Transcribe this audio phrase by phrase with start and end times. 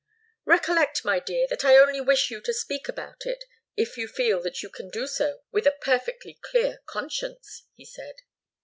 [0.45, 3.43] "Recollect, my dear, that I only wish you to speak about it,
[3.77, 8.15] if you feel that you can do so with a perfectly clear conscience," he said.